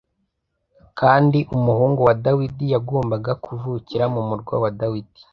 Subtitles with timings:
[0.99, 5.21] kandi umuhungu wa Dawidi yagombaga kuvukira mu murwa wa Dawidi